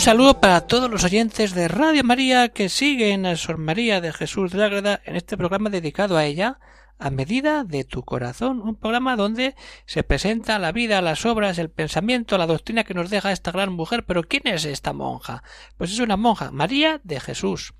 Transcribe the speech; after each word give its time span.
Un 0.00 0.04
saludo 0.04 0.40
para 0.40 0.62
todos 0.62 0.90
los 0.90 1.04
oyentes 1.04 1.52
de 1.52 1.68
Radio 1.68 2.02
María 2.04 2.48
que 2.48 2.70
siguen 2.70 3.26
a 3.26 3.36
Sor 3.36 3.58
María 3.58 4.00
de 4.00 4.14
Jesús 4.14 4.50
de 4.50 4.80
la 4.80 5.02
en 5.04 5.14
este 5.14 5.36
programa 5.36 5.68
dedicado 5.68 6.16
a 6.16 6.24
ella, 6.24 6.58
a 6.98 7.10
medida 7.10 7.64
de 7.64 7.84
tu 7.84 8.02
corazón, 8.02 8.62
un 8.62 8.76
programa 8.76 9.14
donde 9.14 9.54
se 9.84 10.02
presenta 10.02 10.58
la 10.58 10.72
vida, 10.72 11.02
las 11.02 11.26
obras, 11.26 11.58
el 11.58 11.68
pensamiento, 11.68 12.38
la 12.38 12.46
doctrina 12.46 12.84
que 12.84 12.94
nos 12.94 13.10
deja 13.10 13.30
esta 13.30 13.52
gran 13.52 13.74
mujer. 13.74 14.06
Pero 14.06 14.22
¿quién 14.22 14.44
es 14.46 14.64
esta 14.64 14.94
monja? 14.94 15.42
Pues 15.76 15.92
es 15.92 15.98
una 15.98 16.16
monja, 16.16 16.50
María 16.50 17.02
de 17.04 17.20
Jesús. 17.20 17.74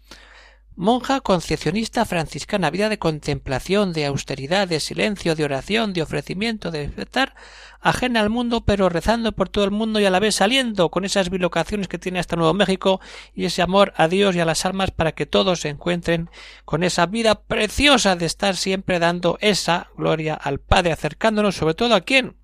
Monja 0.77 1.21
concepcionista 1.21 2.05
franciscana, 2.07 2.71
vida 2.71 2.89
de 2.89 2.99
contemplación, 2.99 3.93
de 3.93 4.07
austeridad, 4.07 4.69
de 4.69 4.81
silencio, 4.81 5.35
de 5.35 5.45
oración, 5.45 5.93
de 5.93 6.03
ofrecimiento, 6.03 6.71
de 6.71 6.91
estar 6.97 7.35
ajena 7.81 8.21
al 8.21 8.31
mundo, 8.31 8.63
pero 8.63 8.89
rezando 8.89 9.33
por 9.33 9.49
todo 9.49 9.65
el 9.65 9.73
mundo 9.73 10.01
y 10.01 10.05
a 10.05 10.11
la 10.11 10.21
vez 10.21 10.37
saliendo 10.37 10.91
con 10.91 11.05
esas 11.05 11.29
bilocaciones 11.29 11.89
que 11.89 11.99
tiene 11.99 12.19
hasta 12.19 12.37
Nuevo 12.37 12.55
México 12.55 13.01
y 13.35 13.47
ese 13.47 13.63
amor 13.63 13.93
a 13.97 14.09
Dios 14.09 14.37
y 14.37 14.41
a 14.41 14.45
las 14.45 14.65
almas 14.65 14.91
para 14.91 15.13
que 15.13 15.27
todos 15.27 15.61
se 15.61 15.69
encuentren 15.69 16.31
con 16.65 16.83
esa 16.83 17.07
vida 17.07 17.43
preciosa 17.43 18.17
de 18.17 18.27
estar 18.27 18.57
siempre 18.57 18.99
dando 18.99 19.39
esa 19.41 19.91
gloria 19.97 20.35
al 20.35 20.61
Padre, 20.61 20.93
acercándonos 20.93 21.57
sobre 21.57 21.75
todo 21.75 21.95
a 21.95 22.03
quién? 22.03 22.37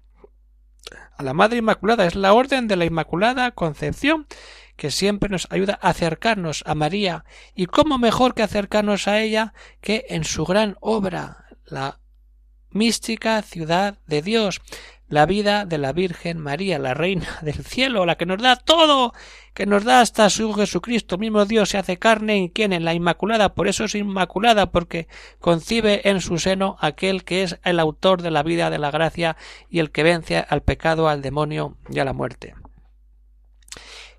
A 1.16 1.22
la 1.22 1.32
Madre 1.32 1.58
Inmaculada, 1.58 2.06
es 2.06 2.14
la 2.14 2.34
orden 2.34 2.68
de 2.68 2.76
la 2.76 2.84
Inmaculada 2.84 3.50
Concepción 3.52 4.26
que 4.76 4.90
siempre 4.90 5.28
nos 5.28 5.46
ayuda 5.50 5.78
a 5.80 5.90
acercarnos 5.90 6.62
a 6.66 6.74
María. 6.74 7.24
¿Y 7.54 7.66
cómo 7.66 7.98
mejor 7.98 8.34
que 8.34 8.42
acercarnos 8.42 9.08
a 9.08 9.20
ella 9.20 9.54
que 9.80 10.06
en 10.08 10.24
su 10.24 10.44
gran 10.44 10.76
obra, 10.80 11.46
la 11.64 11.98
mística 12.70 13.40
ciudad 13.42 13.98
de 14.06 14.22
Dios, 14.22 14.60
la 15.08 15.24
vida 15.24 15.64
de 15.64 15.78
la 15.78 15.92
Virgen 15.92 16.38
María, 16.38 16.78
la 16.78 16.94
Reina 16.94 17.38
del 17.42 17.64
cielo, 17.64 18.06
la 18.06 18.16
que 18.16 18.26
nos 18.26 18.42
da 18.42 18.56
todo, 18.56 19.12
que 19.54 19.66
nos 19.66 19.84
da 19.84 20.00
hasta 20.00 20.28
su 20.30 20.52
Jesucristo, 20.52 21.18
mismo 21.18 21.44
Dios 21.44 21.70
se 21.70 21.78
hace 21.78 21.98
carne 21.98 22.38
y 22.38 22.50
quien 22.50 22.72
en 22.72 22.84
la 22.84 22.94
Inmaculada, 22.94 23.54
por 23.54 23.68
eso 23.68 23.84
es 23.84 23.94
Inmaculada, 23.94 24.70
porque 24.70 25.08
concibe 25.38 26.08
en 26.08 26.20
su 26.20 26.38
seno 26.38 26.76
aquel 26.80 27.24
que 27.24 27.42
es 27.42 27.58
el 27.64 27.80
autor 27.80 28.22
de 28.22 28.30
la 28.30 28.42
vida, 28.42 28.70
de 28.70 28.78
la 28.78 28.90
gracia 28.90 29.36
y 29.70 29.78
el 29.78 29.90
que 29.90 30.02
vence 30.02 30.38
al 30.38 30.62
pecado, 30.62 31.08
al 31.08 31.22
demonio 31.22 31.76
y 31.88 31.98
a 31.98 32.04
la 32.04 32.12
muerte. 32.12 32.54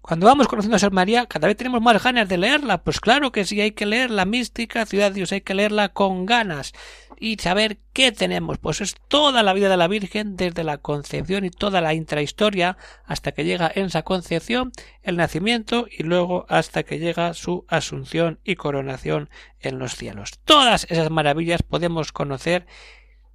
Cuando 0.07 0.25
vamos 0.25 0.47
conociendo 0.47 0.77
a 0.77 0.79
Sor 0.79 0.93
María, 0.93 1.25
cada 1.25 1.49
vez 1.49 1.57
tenemos 1.57 1.81
más 1.81 2.01
ganas 2.01 2.29
de 2.29 2.37
leerla. 2.37 2.81
Pues 2.81 3.01
claro 3.01 3.33
que 3.33 3.43
sí, 3.43 3.59
hay 3.59 3.71
que 3.71 3.85
leer 3.85 4.09
la 4.09 4.23
mística 4.23 4.85
Ciudad 4.85 5.09
de 5.09 5.15
Dios, 5.15 5.33
hay 5.33 5.41
que 5.41 5.53
leerla 5.53 5.89
con 5.89 6.25
ganas 6.25 6.71
y 7.19 7.35
saber 7.35 7.79
qué 7.91 8.13
tenemos. 8.13 8.57
Pues 8.57 8.79
es 8.79 8.95
toda 9.09 9.43
la 9.43 9.51
vida 9.51 9.67
de 9.67 9.75
la 9.75 9.89
Virgen, 9.89 10.37
desde 10.37 10.63
la 10.63 10.77
concepción 10.77 11.43
y 11.43 11.49
toda 11.49 11.81
la 11.81 11.93
intrahistoria 11.93 12.77
hasta 13.03 13.33
que 13.33 13.43
llega 13.43 13.69
en 13.75 13.87
esa 13.87 14.03
concepción, 14.03 14.71
el 15.03 15.17
nacimiento 15.17 15.87
y 15.91 16.03
luego 16.03 16.45
hasta 16.47 16.83
que 16.83 16.99
llega 16.99 17.33
su 17.33 17.65
asunción 17.67 18.39
y 18.45 18.55
coronación 18.55 19.29
en 19.59 19.77
los 19.77 19.95
cielos. 19.95 20.39
Todas 20.45 20.87
esas 20.89 21.11
maravillas 21.11 21.63
podemos 21.63 22.13
conocer 22.13 22.65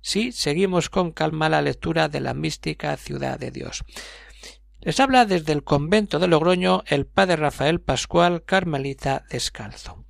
si 0.01 0.33
seguimos 0.33 0.89
con 0.89 1.13
calma 1.13 1.51
la 1.51 1.61
lectura 1.61 2.09
de 2.09 2.21
la 2.21 2.33
mística 2.33 2.97
Ciudad 2.97 3.39
de 3.39 3.51
Dios. 3.51 3.85
Les 4.85 4.99
habla 4.99 5.27
desde 5.27 5.53
el 5.53 5.63
convento 5.63 6.19
de 6.19 6.27
Logroño 6.27 6.83
el 6.89 7.07
padre 7.07 7.37
Rafael 7.37 7.81
Pascual 7.81 8.45
Carmelita 8.45 9.25
Descalzo. 9.31 10.05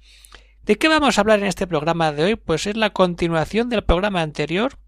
¿De 0.63 0.79
qué 0.79 0.89
vamos 0.89 1.19
a 1.19 1.21
hablar 1.21 1.41
en 1.41 1.47
este 1.47 1.67
programa 1.67 2.11
de 2.11 2.25
hoy? 2.25 2.37
Pues 2.37 2.67
es 2.67 2.75
la 2.75 2.89
continuación 2.89 3.69
del 3.69 3.85
programa 3.85 4.23
anterior. 4.23 4.79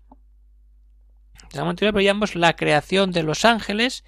En 1.53 1.61
el 1.61 1.69
anterior 1.69 1.93
veíamos 1.93 2.35
la 2.35 2.57
creación 2.57 3.13
de 3.13 3.25
los 3.25 3.45
ángeles 3.45 4.05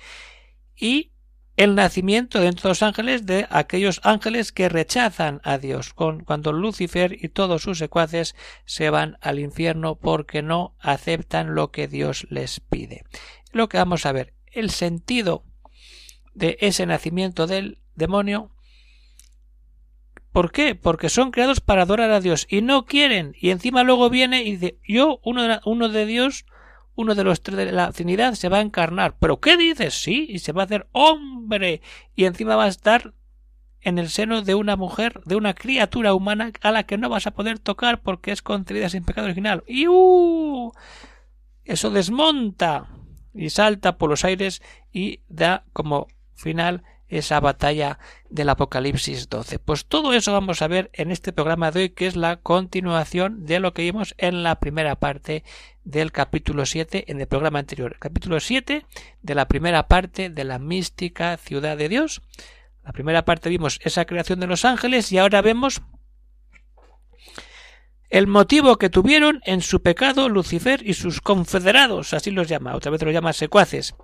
y 0.74 1.12
el 1.56 1.74
nacimiento 1.74 2.40
dentro 2.40 2.62
de 2.62 2.68
los 2.70 2.82
ángeles 2.82 3.26
de 3.26 3.46
aquellos 3.50 4.00
ángeles 4.02 4.52
que 4.52 4.70
rechazan 4.70 5.42
a 5.44 5.58
Dios, 5.58 5.92
cuando 5.92 6.52
Lucifer 6.52 7.22
y 7.22 7.28
todos 7.28 7.62
sus 7.62 7.76
secuaces 7.76 8.34
se 8.64 8.88
van 8.88 9.18
al 9.20 9.38
infierno 9.38 9.96
porque 9.96 10.40
no 10.40 10.74
aceptan 10.78 11.54
lo 11.54 11.70
que 11.70 11.86
Dios 11.86 12.26
les 12.30 12.60
pide. 12.60 13.04
Lo 13.52 13.68
que 13.68 13.76
vamos 13.76 14.06
a 14.06 14.12
ver, 14.12 14.32
el 14.52 14.70
sentido 14.70 15.44
de 16.36 16.58
ese 16.60 16.86
nacimiento 16.86 17.46
del 17.46 17.78
demonio. 17.94 18.50
¿Por 20.32 20.52
qué? 20.52 20.74
Porque 20.74 21.08
son 21.08 21.30
creados 21.30 21.60
para 21.60 21.82
adorar 21.82 22.10
a 22.10 22.20
Dios 22.20 22.46
y 22.48 22.60
no 22.60 22.84
quieren. 22.84 23.34
Y 23.40 23.50
encima 23.50 23.82
luego 23.82 24.10
viene 24.10 24.42
y 24.42 24.52
dice, 24.52 24.78
yo, 24.86 25.18
uno 25.24 25.42
de, 25.44 25.60
uno 25.64 25.88
de 25.88 26.04
Dios, 26.04 26.44
uno 26.94 27.14
de 27.14 27.24
los 27.24 27.42
tres 27.42 27.56
de 27.56 27.72
la 27.72 27.90
Trinidad, 27.90 28.34
se 28.34 28.50
va 28.50 28.58
a 28.58 28.60
encarnar. 28.60 29.16
¿Pero 29.18 29.40
qué 29.40 29.56
dices? 29.56 29.94
Sí, 29.94 30.26
y 30.28 30.40
se 30.40 30.52
va 30.52 30.62
a 30.62 30.64
hacer 30.66 30.88
hombre. 30.92 31.80
Y 32.14 32.26
encima 32.26 32.54
va 32.54 32.64
a 32.64 32.68
estar 32.68 33.14
en 33.80 33.98
el 33.98 34.10
seno 34.10 34.42
de 34.42 34.54
una 34.54 34.76
mujer, 34.76 35.22
de 35.24 35.36
una 35.36 35.54
criatura 35.54 36.12
humana 36.12 36.52
a 36.60 36.70
la 36.70 36.82
que 36.82 36.98
no 36.98 37.08
vas 37.08 37.26
a 37.26 37.30
poder 37.30 37.58
tocar 37.58 38.02
porque 38.02 38.30
es 38.30 38.42
concebida 38.42 38.90
sin 38.90 39.04
pecado 39.04 39.26
original. 39.26 39.64
¡Y 39.66 39.88
uh! 39.88 40.70
Eso 41.64 41.90
desmonta 41.90 42.90
y 43.32 43.48
salta 43.48 43.96
por 43.96 44.10
los 44.10 44.24
aires 44.24 44.60
y 44.92 45.20
da 45.28 45.64
como 45.72 46.08
final 46.36 46.84
esa 47.08 47.40
batalla 47.40 47.98
del 48.30 48.48
Apocalipsis 48.48 49.28
12. 49.28 49.58
Pues 49.58 49.86
todo 49.86 50.12
eso 50.12 50.32
vamos 50.32 50.62
a 50.62 50.68
ver 50.68 50.90
en 50.92 51.10
este 51.10 51.32
programa 51.32 51.70
de 51.70 51.82
hoy, 51.82 51.90
que 51.90 52.06
es 52.06 52.16
la 52.16 52.36
continuación 52.36 53.44
de 53.44 53.60
lo 53.60 53.72
que 53.72 53.82
vimos 53.82 54.14
en 54.18 54.42
la 54.42 54.58
primera 54.58 54.96
parte 54.96 55.44
del 55.84 56.10
capítulo 56.10 56.66
7 56.66 57.04
en 57.08 57.20
el 57.20 57.28
programa 57.28 57.60
anterior. 57.60 57.96
capítulo 57.98 58.40
7 58.40 58.84
de 59.22 59.34
la 59.34 59.46
primera 59.46 59.86
parte 59.86 60.30
de 60.30 60.44
la 60.44 60.58
mística 60.58 61.36
ciudad 61.36 61.76
de 61.76 61.88
Dios. 61.88 62.22
La 62.84 62.92
primera 62.92 63.24
parte 63.24 63.50
vimos 63.50 63.78
esa 63.82 64.04
creación 64.04 64.40
de 64.40 64.46
los 64.46 64.64
ángeles 64.64 65.10
y 65.12 65.18
ahora 65.18 65.42
vemos 65.42 65.82
el 68.08 68.26
motivo 68.26 68.78
que 68.78 68.90
tuvieron 68.90 69.40
en 69.44 69.60
su 69.60 69.82
pecado 69.82 70.28
Lucifer 70.28 70.86
y 70.86 70.94
sus 70.94 71.20
confederados, 71.20 72.14
así 72.14 72.30
los 72.30 72.48
llama, 72.48 72.76
otra 72.76 72.92
vez 72.92 73.02
los 73.02 73.12
llama 73.12 73.32
secuaces, 73.32 73.96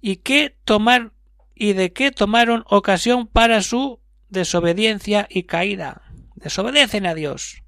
y 0.00 0.16
que 0.18 0.56
tomar 0.64 1.12
y 1.58 1.72
de 1.72 1.94
qué 1.94 2.12
tomaron 2.12 2.64
ocasión 2.68 3.26
para 3.26 3.62
su 3.62 4.02
desobediencia 4.28 5.26
y 5.30 5.44
caída. 5.44 6.02
Desobedecen 6.34 7.06
a 7.06 7.14
Dios 7.14 7.62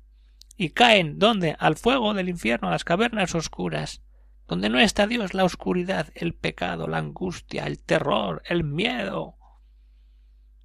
y 0.56 0.70
caen 0.70 1.18
¿dónde? 1.18 1.56
al 1.58 1.76
fuego 1.76 2.12
del 2.12 2.28
infierno, 2.28 2.68
a 2.68 2.72
las 2.72 2.84
cavernas 2.84 3.34
oscuras, 3.34 4.02
donde 4.46 4.68
no 4.68 4.78
está 4.78 5.06
Dios, 5.06 5.32
la 5.32 5.44
oscuridad, 5.44 6.10
el 6.14 6.34
pecado, 6.34 6.86
la 6.86 6.98
angustia, 6.98 7.66
el 7.66 7.82
terror, 7.82 8.42
el 8.44 8.62
miedo. 8.62 9.36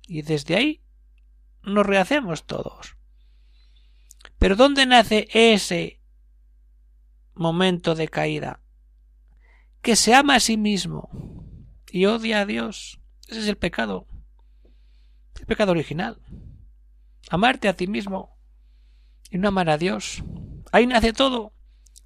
Y 0.05 0.23
desde 0.23 0.57
ahí 0.57 0.83
nos 1.61 1.85
rehacemos 1.85 2.45
todos. 2.45 2.97
Pero 4.37 4.57
¿dónde 4.57 4.85
nace 4.85 5.29
ese 5.31 6.01
momento 7.35 7.95
de 7.95 8.09
caída? 8.09 8.59
Que 9.81 9.95
se 9.95 10.13
ama 10.13 10.35
a 10.35 10.39
sí 10.41 10.57
mismo 10.57 11.09
y 11.89 12.05
odia 12.05 12.41
a 12.41 12.45
Dios 12.45 12.99
ese 13.27 13.39
es 13.39 13.47
el 13.47 13.57
pecado. 13.57 14.07
El 15.39 15.45
pecado 15.45 15.71
original. 15.71 16.21
Amarte 17.29 17.67
a 17.67 17.73
ti 17.73 17.87
mismo 17.87 18.37
y 19.29 19.37
no 19.37 19.47
amar 19.47 19.69
a 19.69 19.77
Dios. 19.77 20.23
Ahí 20.71 20.87
nace 20.87 21.13
todo. 21.13 21.53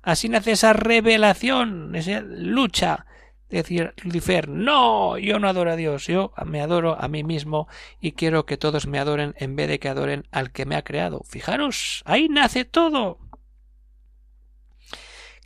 Así 0.01 0.29
nace 0.29 0.53
esa 0.53 0.73
revelación, 0.73 1.95
esa 1.95 2.21
lucha. 2.21 3.05
De 3.49 3.57
decir, 3.57 3.93
Lucifer, 4.03 4.49
no, 4.49 5.17
yo 5.17 5.39
no 5.39 5.47
adoro 5.47 5.71
a 5.71 5.77
Dios, 5.77 6.07
yo 6.07 6.33
me 6.45 6.61
adoro 6.61 7.01
a 7.01 7.07
mí 7.07 7.23
mismo 7.23 7.69
y 8.01 8.11
quiero 8.11 8.45
que 8.45 8.57
todos 8.57 8.87
me 8.87 8.99
adoren 8.99 9.35
en 9.37 9.55
vez 9.55 9.69
de 9.69 9.79
que 9.79 9.87
adoren 9.87 10.27
al 10.31 10.51
que 10.51 10.65
me 10.65 10.75
ha 10.75 10.83
creado. 10.83 11.23
Fijaros, 11.23 12.03
ahí 12.05 12.27
nace 12.27 12.65
todo. 12.65 13.19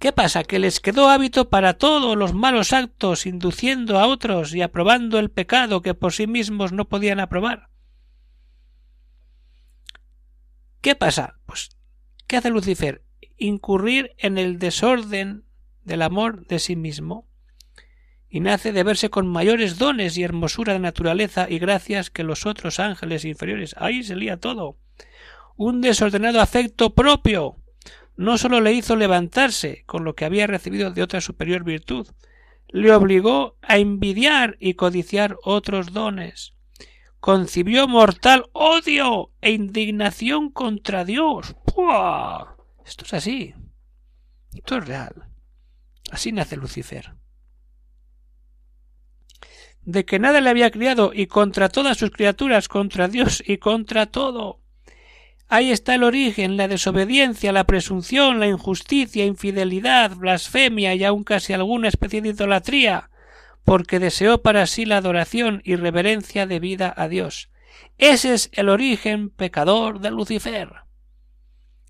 ¿Qué 0.01 0.11
pasa? 0.11 0.43
Que 0.43 0.57
les 0.57 0.79
quedó 0.79 1.09
hábito 1.09 1.51
para 1.51 1.75
todos 1.75 2.17
los 2.17 2.33
malos 2.33 2.73
actos, 2.73 3.27
induciendo 3.27 3.99
a 3.99 4.07
otros 4.07 4.55
y 4.55 4.63
aprobando 4.63 5.19
el 5.19 5.29
pecado 5.29 5.83
que 5.83 5.93
por 5.93 6.11
sí 6.11 6.25
mismos 6.25 6.71
no 6.71 6.89
podían 6.89 7.19
aprobar. 7.19 7.69
¿Qué 10.81 10.95
pasa? 10.95 11.35
Pues, 11.45 11.77
¿qué 12.25 12.37
hace 12.37 12.49
Lucifer? 12.49 13.05
Incurrir 13.37 14.15
en 14.17 14.39
el 14.39 14.57
desorden 14.57 15.45
del 15.83 16.01
amor 16.01 16.47
de 16.47 16.57
sí 16.57 16.75
mismo 16.75 17.27
y 18.27 18.39
nace 18.39 18.71
de 18.71 18.81
verse 18.81 19.11
con 19.11 19.27
mayores 19.27 19.77
dones 19.77 20.17
y 20.17 20.23
hermosura 20.23 20.73
de 20.73 20.79
naturaleza 20.79 21.45
y 21.47 21.59
gracias 21.59 22.09
que 22.09 22.23
los 22.23 22.47
otros 22.47 22.79
ángeles 22.79 23.23
inferiores. 23.23 23.75
Ahí 23.77 24.01
se 24.01 24.15
lía 24.15 24.37
todo. 24.37 24.79
Un 25.57 25.79
desordenado 25.79 26.41
afecto 26.41 26.95
propio 26.95 27.60
no 28.21 28.37
sólo 28.37 28.61
le 28.61 28.73
hizo 28.73 28.95
levantarse 28.95 29.83
con 29.85 30.03
lo 30.03 30.15
que 30.15 30.25
había 30.25 30.47
recibido 30.47 30.91
de 30.91 31.01
otra 31.01 31.21
superior 31.21 31.63
virtud, 31.63 32.07
le 32.69 32.93
obligó 32.93 33.57
a 33.61 33.77
envidiar 33.77 34.57
y 34.59 34.75
codiciar 34.75 35.37
otros 35.43 35.91
dones. 35.91 36.53
Concibió 37.19 37.87
mortal 37.87 38.45
odio 38.53 39.31
e 39.41 39.51
indignación 39.51 40.51
contra 40.51 41.03
Dios. 41.03 41.55
¡Puah! 41.65 42.55
Esto 42.85 43.05
es 43.05 43.13
así. 43.13 43.53
Esto 44.53 44.77
es 44.77 44.87
real. 44.87 45.25
Así 46.11 46.31
nace 46.31 46.57
Lucifer 46.57 47.13
de 49.83 50.05
que 50.05 50.19
nada 50.19 50.41
le 50.41 50.49
había 50.49 50.71
criado 50.71 51.11
y 51.13 51.27
contra 51.27 51.69
todas 51.69 51.97
sus 51.97 52.11
criaturas, 52.11 52.67
contra 52.67 53.07
Dios 53.07 53.43
y 53.45 53.57
contra 53.57 54.05
todo. 54.05 54.60
Ahí 55.53 55.69
está 55.69 55.95
el 55.95 56.03
origen, 56.03 56.55
la 56.55 56.69
desobediencia, 56.69 57.51
la 57.51 57.65
presunción, 57.65 58.39
la 58.39 58.47
injusticia, 58.47 59.25
infidelidad, 59.25 60.15
blasfemia 60.15 60.95
y 60.95 61.03
aun 61.03 61.25
casi 61.25 61.51
alguna 61.51 61.89
especie 61.89 62.21
de 62.21 62.29
idolatría, 62.29 63.09
porque 63.65 63.99
deseó 63.99 64.41
para 64.41 64.65
sí 64.65 64.85
la 64.85 64.95
adoración 64.95 65.61
y 65.65 65.75
reverencia 65.75 66.47
debida 66.47 66.93
a 66.95 67.09
Dios. 67.09 67.49
Ese 67.97 68.33
es 68.33 68.49
el 68.53 68.69
origen 68.69 69.29
pecador 69.29 69.99
de 69.99 70.11
Lucifer. 70.11 70.69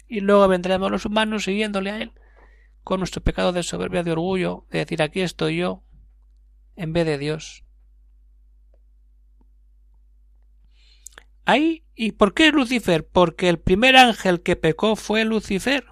Y 0.07 0.21
luego 0.21 0.47
vendremos 0.47 0.89
los 0.89 1.05
humanos 1.05 1.43
siguiéndole 1.43 1.91
a 1.91 2.01
él, 2.01 2.13
con 2.83 2.99
nuestro 2.99 3.21
pecado 3.21 3.53
de 3.53 3.61
soberbia, 3.61 4.01
de 4.01 4.13
orgullo, 4.13 4.65
de 4.71 4.79
decir 4.79 5.03
aquí 5.03 5.21
estoy 5.21 5.57
yo, 5.57 5.83
en 6.75 6.93
vez 6.93 7.05
de 7.05 7.19
Dios. 7.19 7.63
Ahí, 11.51 11.83
¿y 11.95 12.13
por 12.13 12.33
qué 12.33 12.49
Lucifer? 12.49 13.05
Porque 13.05 13.49
el 13.49 13.59
primer 13.59 13.97
ángel 13.97 14.41
que 14.41 14.55
pecó 14.55 14.95
fue 14.95 15.25
Lucifer. 15.25 15.83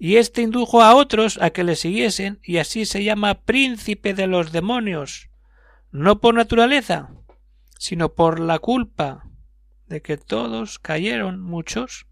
Y 0.00 0.16
éste 0.16 0.42
indujo 0.42 0.82
a 0.82 0.96
otros 0.96 1.38
a 1.40 1.50
que 1.50 1.62
le 1.62 1.76
siguiesen, 1.76 2.40
y 2.42 2.56
así 2.56 2.86
se 2.86 3.04
llama 3.04 3.42
príncipe 3.42 4.14
de 4.14 4.26
los 4.26 4.50
demonios, 4.50 5.30
no 5.92 6.20
por 6.20 6.34
naturaleza, 6.34 7.10
sino 7.78 8.14
por 8.14 8.40
la 8.40 8.58
culpa 8.58 9.22
de 9.86 10.02
que 10.02 10.16
todos 10.16 10.80
cayeron 10.80 11.40
muchos. 11.40 12.08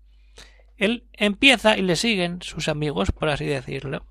Él 0.77 1.09
empieza 1.15 1.77
y 1.77 1.83
le 1.83 1.97
siguen 1.97 2.43
sus 2.43 2.69
amigos, 2.69 3.11
por 3.11 3.29
así 3.29 3.45
decirlo. 3.45 4.07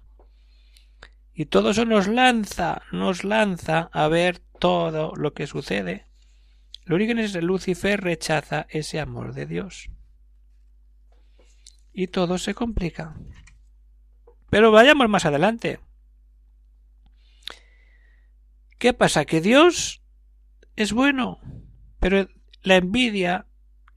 Y 1.33 1.45
todo 1.45 1.69
eso 1.69 1.85
nos 1.85 2.09
lanza, 2.09 2.81
nos 2.91 3.23
lanza 3.23 3.89
a 3.93 4.09
ver 4.09 4.39
todo 4.59 5.13
lo 5.15 5.33
que 5.33 5.47
sucede 5.47 6.06
origen 6.93 7.19
es 7.19 7.33
que 7.33 7.41
Lucifer 7.41 8.01
rechaza 8.01 8.65
ese 8.69 8.99
amor 8.99 9.33
de 9.33 9.45
Dios. 9.45 9.89
Y 11.91 12.07
todo 12.07 12.37
se 12.37 12.53
complica. 12.53 13.15
Pero 14.49 14.71
vayamos 14.71 15.09
más 15.09 15.25
adelante. 15.25 15.79
¿Qué 18.77 18.93
pasa? 18.93 19.25
Que 19.25 19.41
Dios 19.41 20.03
es 20.75 20.93
bueno, 20.93 21.39
pero 21.99 22.27
la 22.61 22.75
envidia, 22.75 23.47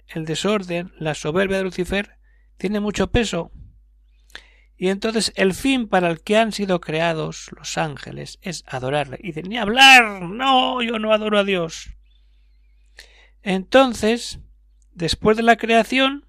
el 0.08 0.24
desorden, 0.24 0.92
la 0.98 1.14
soberbia 1.14 1.58
de 1.58 1.64
Lucifer 1.64 2.18
tiene 2.56 2.80
mucho 2.80 3.10
peso. 3.10 3.52
Y 4.76 4.88
entonces 4.88 5.32
el 5.36 5.52
fin 5.52 5.88
para 5.88 6.08
el 6.08 6.22
que 6.22 6.38
han 6.38 6.52
sido 6.52 6.80
creados 6.80 7.50
los 7.54 7.76
ángeles 7.76 8.38
es 8.40 8.64
adorarle. 8.66 9.18
Y 9.20 9.28
dicen, 9.28 9.50
ni 9.50 9.58
hablar, 9.58 10.22
no, 10.22 10.80
yo 10.80 10.98
no 10.98 11.12
adoro 11.12 11.38
a 11.38 11.44
Dios. 11.44 11.90
Entonces, 13.42 14.40
después 14.92 15.36
de 15.36 15.42
la 15.42 15.56
creación, 15.56 16.26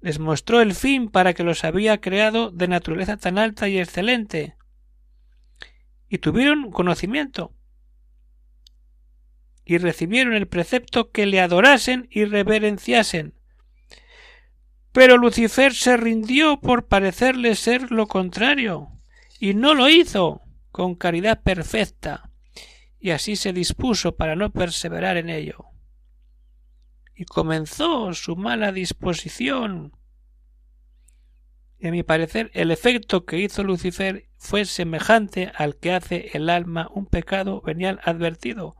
les 0.00 0.18
mostró 0.18 0.60
el 0.60 0.74
fin 0.74 1.08
para 1.08 1.34
que 1.34 1.44
los 1.44 1.64
había 1.64 2.00
creado 2.00 2.50
de 2.50 2.68
naturaleza 2.68 3.16
tan 3.16 3.38
alta 3.38 3.68
y 3.68 3.78
excelente. 3.78 4.56
Y 6.08 6.18
tuvieron 6.18 6.70
conocimiento. 6.70 7.52
Y 9.64 9.78
recibieron 9.78 10.34
el 10.34 10.48
precepto 10.48 11.10
que 11.10 11.26
le 11.26 11.40
adorasen 11.40 12.08
y 12.10 12.24
reverenciasen. 12.24 13.34
Pero 14.92 15.18
Lucifer 15.18 15.72
se 15.72 15.96
rindió 15.96 16.60
por 16.60 16.88
parecerle 16.88 17.54
ser 17.54 17.92
lo 17.92 18.08
contrario, 18.08 18.88
y 19.38 19.54
no 19.54 19.74
lo 19.74 19.88
hizo 19.88 20.42
con 20.72 20.96
caridad 20.96 21.42
perfecta, 21.42 22.30
y 22.98 23.10
así 23.10 23.36
se 23.36 23.52
dispuso 23.52 24.16
para 24.16 24.34
no 24.34 24.50
perseverar 24.50 25.16
en 25.16 25.28
ello 25.28 25.69
y 27.20 27.26
comenzó 27.26 28.14
su 28.14 28.34
mala 28.34 28.72
disposición. 28.72 29.92
Y 31.78 31.88
a 31.88 31.90
mi 31.90 32.02
parecer 32.02 32.50
el 32.54 32.70
efecto 32.70 33.26
que 33.26 33.36
hizo 33.36 33.62
Lucifer 33.62 34.30
fue 34.38 34.64
semejante 34.64 35.52
al 35.54 35.76
que 35.76 35.92
hace 35.92 36.30
el 36.32 36.48
alma 36.48 36.88
un 36.94 37.04
pecado 37.04 37.60
venial 37.60 38.00
advertido. 38.04 38.74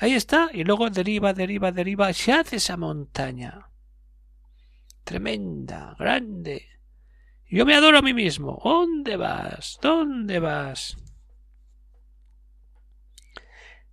Ahí 0.00 0.14
está, 0.14 0.48
y 0.50 0.64
luego 0.64 0.88
deriva, 0.88 1.34
deriva, 1.34 1.72
deriva, 1.72 2.10
se 2.14 2.32
hace 2.32 2.56
esa 2.56 2.78
montaña. 2.78 3.68
Tremenda, 5.04 5.94
grande. 5.98 6.68
Yo 7.50 7.66
me 7.66 7.74
adoro 7.74 7.98
a 7.98 8.02
mí 8.02 8.14
mismo. 8.14 8.62
¿Dónde 8.64 9.18
vas? 9.18 9.78
¿Dónde 9.82 10.38
vas? 10.38 10.96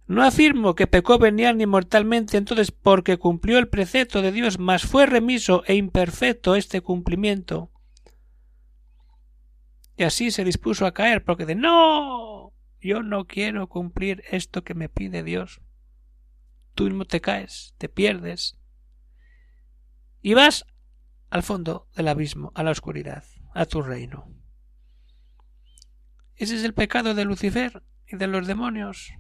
No 0.06 0.24
afirmo 0.24 0.76
que 0.76 0.88
pecó 0.88 1.18
venial 1.18 1.58
ni 1.58 1.66
mortalmente 1.66 2.38
entonces 2.38 2.72
porque 2.72 3.18
cumplió 3.18 3.58
el 3.58 3.70
precepto 3.70 4.22
de 4.22 4.32
Dios, 4.32 4.60
mas 4.60 4.84
fue 4.84 5.06
remiso 5.06 5.64
e 5.66 5.76
imperfecto 5.76 6.56
este 6.56 6.82
cumplimiento. 6.82 7.72
Y 9.96 10.04
así 10.04 10.32
se 10.32 10.44
dispuso 10.44 10.86
a 10.86 10.94
caer, 10.94 11.24
porque 11.24 11.46
de 11.46 11.56
no, 11.56 12.52
yo 12.82 13.04
no 13.04 13.26
quiero 13.26 13.68
cumplir 13.70 14.24
esto 14.30 14.64
que 14.64 14.74
me 14.74 14.90
pide 14.90 15.24
Dios. 15.24 15.62
Tú 16.74 16.86
mismo 16.86 17.06
te 17.06 17.22
caes, 17.22 17.76
te 17.78 17.88
pierdes, 17.88 18.58
y 20.22 20.34
vas 20.34 20.66
al 21.30 21.44
fondo 21.44 21.88
del 21.96 22.08
abismo, 22.08 22.52
a 22.56 22.64
la 22.64 22.72
oscuridad, 22.72 23.24
a 23.54 23.66
tu 23.66 23.82
reino. 23.82 24.28
Ese 26.36 26.56
es 26.56 26.64
el 26.64 26.74
pecado 26.74 27.14
de 27.14 27.26
Lucifer 27.26 27.84
y 28.08 28.18
de 28.18 28.28
los 28.28 28.48
demonios 28.48 29.14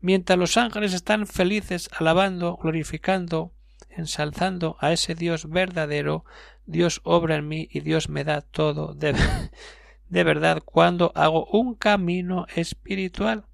mientras 0.00 0.38
los 0.38 0.56
ángeles 0.56 0.94
están 0.94 1.26
felices 1.26 1.90
alabando, 1.96 2.56
glorificando, 2.56 3.52
ensalzando 3.88 4.76
a 4.80 4.92
ese 4.92 5.14
Dios 5.14 5.48
verdadero, 5.48 6.24
Dios 6.66 7.00
obra 7.04 7.36
en 7.36 7.48
mí 7.48 7.68
y 7.70 7.80
Dios 7.80 8.08
me 8.08 8.24
da 8.24 8.40
todo 8.40 8.94
de, 8.94 9.14
de 10.08 10.24
verdad 10.24 10.62
cuando 10.64 11.12
hago 11.14 11.46
un 11.46 11.74
camino 11.74 12.46
espiritual. 12.54 13.44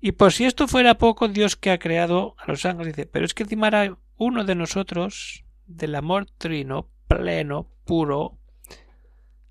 Y 0.00 0.12
por 0.12 0.32
si 0.32 0.46
esto 0.46 0.66
fuera 0.66 0.96
poco, 0.96 1.28
Dios 1.28 1.56
que 1.56 1.70
ha 1.70 1.78
creado 1.78 2.34
a 2.38 2.50
los 2.50 2.64
ángeles 2.64 2.96
dice, 2.96 3.06
pero 3.06 3.26
es 3.26 3.34
que 3.34 3.42
encima 3.42 3.98
uno 4.16 4.44
de 4.44 4.54
nosotros, 4.54 5.44
del 5.66 5.94
amor 5.94 6.26
trino, 6.38 6.88
pleno, 7.06 7.68
puro, 7.84 8.38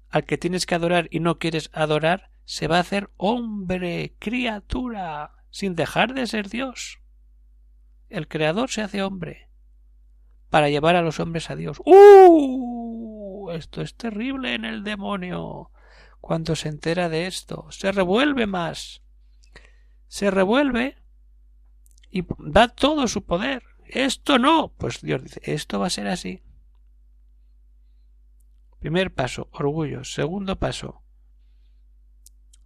al 0.09 0.23
que 0.23 0.39
tienes 0.39 0.65
que 0.65 0.73
adorar 0.73 1.07
y 1.11 1.19
no 1.19 1.37
quieres 1.37 1.69
adorar, 1.73 2.31
se 2.45 2.67
va 2.67 2.77
a 2.77 2.81
hacer 2.81 3.11
hombre, 3.17 4.15
criatura 4.17 5.38
sin 5.49 5.75
dejar 5.75 6.13
de 6.13 6.27
ser 6.27 6.49
Dios. 6.49 6.99
El 8.09 8.27
Creador 8.27 8.69
se 8.69 8.81
hace 8.81 9.03
hombre 9.03 9.49
para 10.49 10.69
llevar 10.69 10.95
a 10.95 11.01
los 11.01 11.19
hombres 11.19 11.49
a 11.49 11.55
Dios. 11.55 11.81
¡Uh! 11.85 13.51
Esto 13.51 13.81
es 13.81 13.95
terrible 13.95 14.55
en 14.55 14.65
el 14.65 14.83
demonio. 14.83 15.71
Cuando 16.21 16.55
se 16.55 16.69
entera 16.69 17.09
de 17.09 17.27
esto, 17.27 17.67
se 17.69 17.91
revuelve 17.91 18.47
más. 18.47 19.01
Se 20.07 20.31
revuelve 20.31 20.97
y 22.09 22.25
da 22.39 22.67
todo 22.67 23.07
su 23.07 23.23
poder. 23.25 23.63
Esto 23.85 24.37
no. 24.37 24.73
Pues 24.77 25.01
Dios 25.01 25.23
dice, 25.23 25.41
esto 25.43 25.79
va 25.79 25.87
a 25.87 25.91
ser 25.91 26.07
así. 26.07 26.43
Primer 28.79 29.13
paso, 29.13 29.49
orgullo. 29.51 30.03
Segundo 30.03 30.57
paso, 30.57 31.03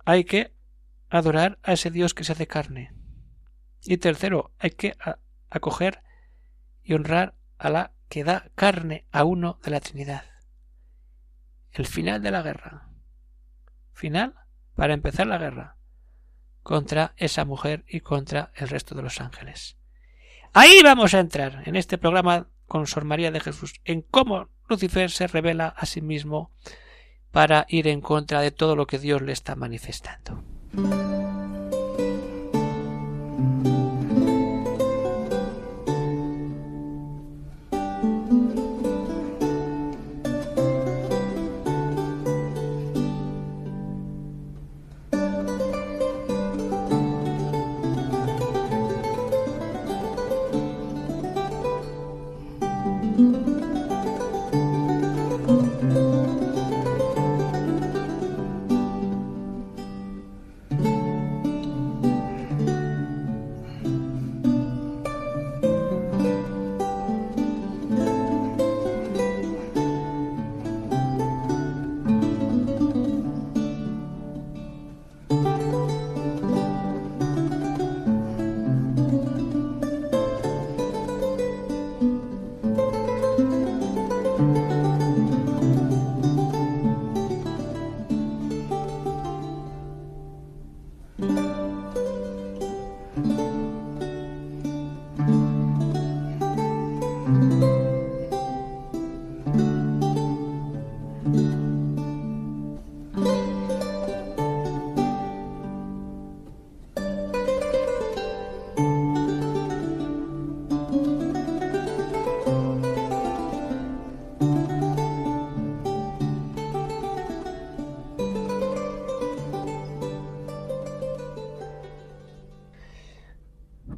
hay 0.05 0.25
que 0.25 0.52
adorar 1.17 1.59
a 1.63 1.73
ese 1.73 1.91
Dios 1.91 2.13
que 2.13 2.23
se 2.23 2.31
hace 2.31 2.47
carne. 2.47 2.93
Y 3.83 3.97
tercero, 3.97 4.51
hay 4.59 4.71
que 4.71 4.95
acoger 5.49 6.01
y 6.81 6.93
honrar 6.93 7.35
a 7.57 7.69
la 7.69 7.91
que 8.09 8.23
da 8.23 8.49
carne 8.55 9.05
a 9.11 9.23
uno 9.23 9.59
de 9.63 9.71
la 9.71 9.79
Trinidad. 9.79 10.25
El 11.71 11.85
final 11.85 12.21
de 12.21 12.31
la 12.31 12.41
guerra. 12.41 12.89
Final 13.93 14.35
para 14.75 14.93
empezar 14.93 15.27
la 15.27 15.37
guerra 15.37 15.77
contra 16.61 17.13
esa 17.17 17.45
mujer 17.45 17.83
y 17.87 17.99
contra 17.99 18.51
el 18.55 18.69
resto 18.69 18.95
de 18.95 19.03
los 19.03 19.21
ángeles. 19.21 19.77
Ahí 20.53 20.81
vamos 20.83 21.13
a 21.13 21.19
entrar 21.19 21.63
en 21.65 21.75
este 21.75 21.97
programa 21.97 22.47
con 22.65 22.87
Sor 22.87 23.05
María 23.05 23.31
de 23.31 23.39
Jesús 23.39 23.81
en 23.85 24.01
cómo 24.01 24.49
Lucifer 24.69 25.11
se 25.11 25.27
revela 25.27 25.67
a 25.67 25.85
sí 25.85 26.01
mismo 26.01 26.51
para 27.31 27.65
ir 27.67 27.87
en 27.87 28.01
contra 28.01 28.41
de 28.41 28.51
todo 28.51 28.75
lo 28.75 28.87
que 28.87 28.99
Dios 28.99 29.21
le 29.21 29.31
está 29.31 29.55
manifestando. 29.55 30.43
Mm-hmm. 30.75 31.22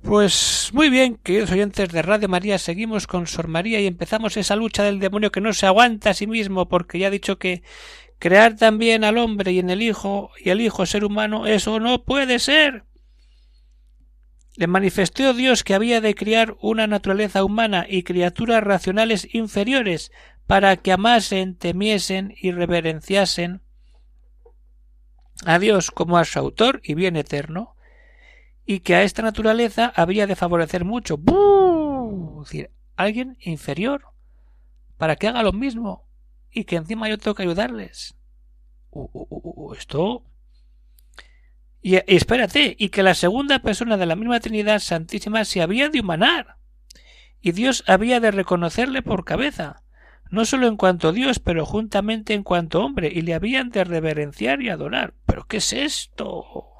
Pues 0.05 0.69
muy 0.71 0.91
bien, 0.91 1.15
queridos 1.15 1.49
oyentes 1.49 1.89
de 1.89 2.03
Radio 2.03 2.29
María, 2.29 2.59
seguimos 2.59 3.07
con 3.07 3.25
Sor 3.25 3.47
María 3.47 3.81
y 3.81 3.87
empezamos 3.87 4.37
esa 4.37 4.55
lucha 4.55 4.83
del 4.83 4.99
demonio 4.99 5.31
que 5.31 5.41
no 5.41 5.51
se 5.51 5.65
aguanta 5.65 6.11
a 6.11 6.13
sí 6.13 6.27
mismo, 6.27 6.69
porque 6.69 6.99
ya 6.99 7.07
ha 7.07 7.09
dicho 7.09 7.39
que 7.39 7.63
crear 8.19 8.55
también 8.55 9.03
al 9.03 9.17
hombre 9.17 9.51
y 9.51 9.57
en 9.57 9.71
el 9.71 9.81
hijo 9.81 10.29
y 10.37 10.51
el 10.51 10.61
hijo 10.61 10.85
ser 10.85 11.05
humano, 11.05 11.47
eso 11.47 11.79
no 11.79 12.03
puede 12.03 12.37
ser. 12.37 12.83
Le 14.55 14.67
manifestó 14.67 15.33
Dios 15.33 15.63
que 15.63 15.73
había 15.73 16.01
de 16.01 16.13
criar 16.13 16.55
una 16.61 16.85
naturaleza 16.85 17.43
humana 17.43 17.87
y 17.89 18.03
criaturas 18.03 18.63
racionales 18.63 19.27
inferiores 19.33 20.11
para 20.45 20.77
que 20.77 20.91
amasen, 20.91 21.57
temiesen 21.57 22.35
y 22.39 22.51
reverenciasen 22.51 23.63
a 25.45 25.57
Dios 25.57 25.89
como 25.89 26.19
a 26.19 26.25
su 26.25 26.37
autor 26.37 26.79
y 26.83 26.93
bien 26.93 27.15
eterno, 27.15 27.74
y 28.65 28.79
que 28.79 28.95
a 28.95 29.03
esta 29.03 29.21
naturaleza 29.21 29.91
habría 29.95 30.27
de 30.27 30.35
favorecer 30.35 30.85
mucho. 30.85 31.19
Es 32.41 32.49
decir, 32.49 32.71
alguien 32.95 33.37
inferior 33.41 34.05
para 34.97 35.15
que 35.15 35.27
haga 35.27 35.43
lo 35.43 35.53
mismo 35.53 36.07
y 36.51 36.63
que 36.63 36.77
encima 36.77 37.09
yo 37.09 37.17
tengo 37.17 37.35
que 37.35 37.43
ayudarles. 37.43 38.15
Uh, 38.89 39.09
uh, 39.11 39.27
uh, 39.29 39.73
esto. 39.73 40.23
Y, 41.81 41.95
y, 41.95 42.01
espérate, 42.07 42.75
y 42.79 42.89
que 42.89 43.03
la 43.03 43.13
segunda 43.13 43.59
persona 43.59 43.97
de 43.97 44.05
la 44.05 44.15
misma 44.15 44.39
Trinidad 44.39 44.79
Santísima 44.79 45.45
se 45.45 45.61
había 45.61 45.89
de 45.89 45.99
humanar, 45.99 46.57
y 47.41 47.51
Dios 47.51 47.83
había 47.85 48.19
de 48.19 48.31
reconocerle 48.31 49.03
por 49.03 49.25
cabeza, 49.25 49.83
no 50.31 50.45
sólo 50.45 50.67
en 50.67 50.77
cuanto 50.77 51.11
Dios, 51.11 51.37
pero 51.37 51.65
juntamente 51.65 52.33
en 52.33 52.41
cuanto 52.41 52.83
hombre, 52.83 53.11
y 53.13 53.21
le 53.21 53.35
habían 53.35 53.69
de 53.69 53.83
reverenciar 53.83 54.61
y 54.61 54.69
adorar. 54.69 55.13
¿Pero 55.27 55.45
qué 55.45 55.57
es 55.57 55.71
esto? 55.73 56.74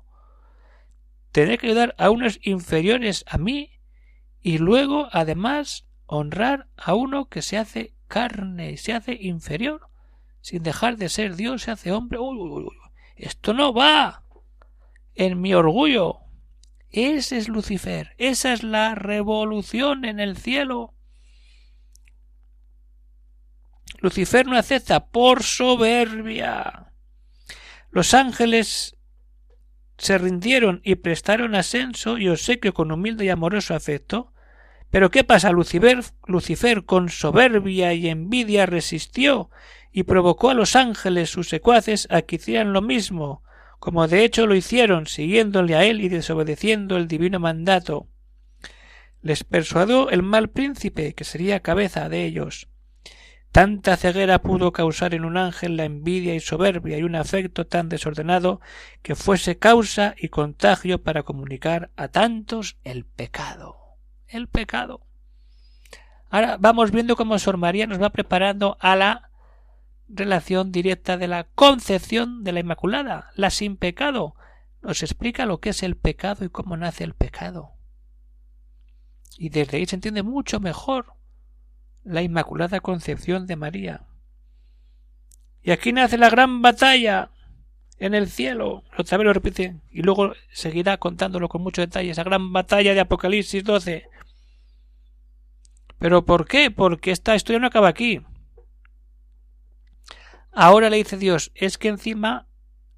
Tener 1.35 1.59
que 1.59 1.67
ayudar 1.67 1.93
a 1.97 2.11
unos 2.11 2.39
inferiores 2.43 3.25
a 3.27 3.37
mí 3.37 3.81
y 4.39 4.57
luego 4.57 5.09
además 5.11 5.85
honrar 6.05 6.69
a 6.77 6.93
uno 6.93 7.27
que 7.27 7.41
se 7.41 7.57
hace 7.57 7.93
carne 8.07 8.71
y 8.71 8.77
se 8.77 8.93
hace 8.93 9.17
inferior 9.19 9.89
sin 10.39 10.63
dejar 10.63 10.95
de 10.95 11.09
ser 11.09 11.35
Dios 11.35 11.63
se 11.63 11.71
hace 11.71 11.91
hombre. 11.91 12.19
Esto 13.17 13.53
no 13.53 13.73
va. 13.73 14.23
En 15.13 15.41
mi 15.41 15.53
orgullo 15.53 16.19
ese 16.89 17.37
es 17.37 17.49
Lucifer 17.49 18.15
esa 18.17 18.53
es 18.53 18.63
la 18.63 18.95
revolución 18.95 20.05
en 20.05 20.21
el 20.21 20.37
cielo. 20.37 20.93
Lucifer 23.99 24.47
no 24.47 24.57
acepta 24.57 25.07
por 25.07 25.43
soberbia. 25.43 26.93
Los 27.91 28.13
ángeles 28.13 28.94
se 29.97 30.17
rindieron 30.17 30.81
y 30.83 30.95
prestaron 30.95 31.55
ascenso 31.55 32.17
y 32.17 32.27
obsequio 32.29 32.73
con 32.73 32.91
humilde 32.91 33.25
y 33.25 33.29
amoroso 33.29 33.75
afecto. 33.75 34.33
Pero 34.89 35.09
¿qué 35.11 35.23
pasa? 35.23 35.51
Lucifer, 35.51 36.03
Lucifer 36.27 36.85
con 36.85 37.09
soberbia 37.09 37.93
y 37.93 38.09
envidia 38.09 38.65
resistió 38.65 39.49
y 39.91 40.03
provocó 40.03 40.49
a 40.49 40.53
los 40.53 40.75
ángeles 40.75 41.29
sus 41.29 41.49
secuaces 41.49 42.07
a 42.11 42.21
que 42.21 42.35
hicieran 42.35 42.73
lo 42.73 42.81
mismo, 42.81 43.43
como 43.79 44.07
de 44.07 44.23
hecho 44.23 44.47
lo 44.47 44.55
hicieron, 44.55 45.07
siguiéndole 45.07 45.75
a 45.75 45.85
él 45.85 46.01
y 46.01 46.09
desobedeciendo 46.09 46.97
el 46.97 47.07
divino 47.07 47.39
mandato. 47.39 48.07
Les 49.21 49.43
persuadió 49.43 50.09
el 50.09 50.21
mal 50.21 50.49
príncipe, 50.49 51.13
que 51.13 51.23
sería 51.23 51.61
cabeza 51.61 52.09
de 52.09 52.25
ellos, 52.25 52.67
Tanta 53.55 53.95
ceguera 53.95 54.39
pudo 54.39 54.73
causar 54.73 55.13
en 55.13 55.23
un 55.23 55.37
ángel 55.37 55.77
la 55.77 55.85
envidia 55.85 56.35
y 56.35 56.41
soberbia 56.41 56.97
y 56.97 57.03
un 57.03 57.15
afecto 57.15 57.65
tan 57.65 57.87
desordenado 57.87 58.59
que 59.01 59.15
fuese 59.15 59.57
causa 59.57 60.13
y 60.17 60.27
contagio 60.27 61.01
para 61.01 61.23
comunicar 61.23 61.89
a 61.95 62.09
tantos 62.09 62.75
el 62.83 63.05
pecado. 63.05 63.77
El 64.27 64.49
pecado. 64.49 65.05
Ahora 66.29 66.57
vamos 66.59 66.91
viendo 66.91 67.15
cómo 67.15 67.39
Sor 67.39 67.55
María 67.55 67.87
nos 67.87 68.01
va 68.01 68.09
preparando 68.09 68.75
a 68.81 68.97
la 68.97 69.31
relación 70.09 70.73
directa 70.73 71.15
de 71.15 71.29
la 71.29 71.45
concepción 71.45 72.43
de 72.43 72.51
la 72.51 72.59
Inmaculada, 72.59 73.31
la 73.35 73.51
sin 73.51 73.77
pecado. 73.77 74.35
Nos 74.81 75.01
explica 75.01 75.45
lo 75.45 75.61
que 75.61 75.69
es 75.69 75.81
el 75.81 75.95
pecado 75.95 76.43
y 76.43 76.49
cómo 76.49 76.75
nace 76.75 77.05
el 77.05 77.13
pecado. 77.13 77.71
Y 79.37 79.47
desde 79.47 79.77
ahí 79.77 79.85
se 79.85 79.95
entiende 79.95 80.23
mucho 80.23 80.59
mejor 80.59 81.15
la 82.05 82.21
Inmaculada 82.21 82.79
Concepción 82.79 83.47
de 83.47 83.55
María. 83.55 84.03
Y 85.61 85.71
aquí 85.71 85.91
nace 85.91 86.17
la 86.17 86.29
gran 86.29 86.61
batalla 86.61 87.31
en 87.97 88.13
el 88.13 88.29
cielo. 88.29 88.83
Otra 88.97 89.17
vez 89.17 89.25
lo 89.25 89.33
repite 89.33 89.81
y 89.89 90.03
luego 90.03 90.33
seguirá 90.51 90.97
contándolo 90.97 91.49
con 91.49 91.63
mucho 91.63 91.81
detalle. 91.81 92.11
Esa 92.11 92.23
gran 92.23 92.53
batalla 92.53 92.93
de 92.93 92.99
Apocalipsis 92.99 93.63
12. 93.63 94.07
¿Pero 95.97 96.25
por 96.25 96.47
qué? 96.47 96.69
Porque 96.69 97.11
esta 97.11 97.35
historia 97.35 97.59
no 97.59 97.67
acaba 97.67 97.87
aquí. 97.87 98.21
Ahora 100.51 100.89
le 100.89 100.97
dice 100.97 101.17
Dios, 101.17 101.51
es 101.55 101.77
que 101.77 101.87
encima 101.87 102.47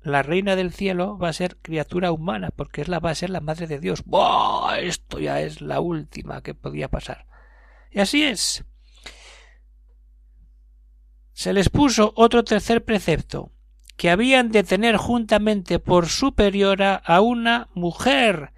la 0.02 0.22
reina 0.22 0.56
del 0.56 0.74
cielo 0.74 1.18
va 1.18 1.30
a 1.30 1.34
ser 1.34 1.58
criatura 1.58 2.12
humana, 2.12 2.50
porque 2.56 2.82
es 2.82 2.88
la, 2.88 3.00
va 3.00 3.12
a 3.12 3.16
ser 3.16 3.30
la 3.30 3.40
madre 3.40 3.68
de 3.68 3.80
Dios. 3.80 4.04
¡Buah! 4.06 4.80
Esto 4.80 5.20
ya 5.20 5.42
es 5.42 5.62
la 5.62 5.80
última 5.80 6.44
que 6.44 6.54
podía 6.54 6.90
pasar. 6.90 7.26
Y 7.92 8.00
así 8.00 8.24
es 8.24 8.66
se 11.38 11.54
les 11.54 11.70
puso 11.70 12.14
otro 12.16 12.44
tercer 12.44 12.84
precepto, 12.84 13.52
que 13.96 14.10
habían 14.10 14.50
de 14.50 14.64
tener 14.64 14.98
juntamente 14.98 15.78
por 15.78 16.08
superiora 16.08 16.96
a 16.96 17.22
una 17.22 17.70
mujer, 17.76 18.54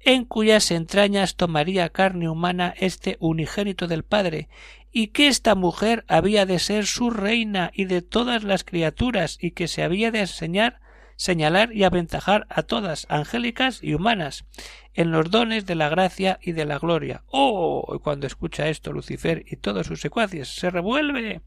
en 0.00 0.24
cuyas 0.24 0.72
entrañas 0.72 1.36
tomaría 1.36 1.90
carne 1.90 2.28
humana 2.28 2.74
este 2.76 3.18
unigénito 3.20 3.86
del 3.86 4.02
Padre, 4.02 4.48
y 4.90 5.08
que 5.08 5.28
esta 5.28 5.54
mujer 5.54 6.04
había 6.08 6.44
de 6.44 6.58
ser 6.58 6.86
su 6.86 7.10
reina 7.10 7.70
y 7.72 7.84
de 7.84 8.02
todas 8.02 8.42
las 8.42 8.64
criaturas, 8.64 9.38
y 9.40 9.52
que 9.52 9.68
se 9.68 9.84
había 9.84 10.10
de 10.10 10.22
enseñar, 10.22 10.80
señalar 11.14 11.72
y 11.72 11.84
aventajar 11.84 12.48
a 12.50 12.64
todas, 12.64 13.06
angélicas 13.10 13.78
y 13.80 13.94
humanas, 13.94 14.44
en 14.92 15.12
los 15.12 15.30
dones 15.30 15.66
de 15.66 15.76
la 15.76 15.88
gracia 15.88 16.40
y 16.42 16.50
de 16.50 16.64
la 16.64 16.80
gloria. 16.80 17.22
Oh. 17.28 18.00
cuando 18.02 18.26
escucha 18.26 18.68
esto 18.68 18.92
Lucifer 18.92 19.44
y 19.48 19.54
todos 19.54 19.86
sus 19.86 20.00
secuaces 20.00 20.48
se 20.48 20.68
revuelve 20.68 21.42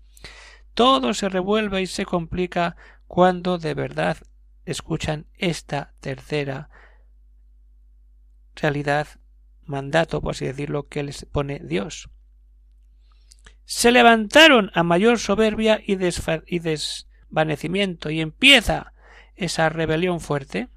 todo 0.77 1.15
se 1.15 1.27
revuelve 1.27 1.81
y 1.81 1.87
se 1.87 2.05
complica 2.05 2.75
cuando 3.07 3.57
de 3.57 3.73
verdad 3.73 4.17
escuchan 4.63 5.25
esta 5.33 5.95
tercera 6.01 6.69
realidad, 8.55 9.07
mandato, 9.65 10.21
por 10.21 10.35
así 10.35 10.45
decirlo, 10.45 10.87
que 10.87 11.01
les 11.01 11.25
pone 11.25 11.61
Dios. 11.63 12.11
Se 13.65 13.91
levantaron 13.91 14.69
a 14.75 14.83
mayor 14.83 15.17
soberbia 15.17 15.81
y, 15.83 15.97
y 16.45 16.59
desvanecimiento 16.59 18.11
y 18.11 18.21
empieza 18.21 18.93
esa 19.35 19.69
rebelión 19.69 20.19
fuerte. 20.19 20.69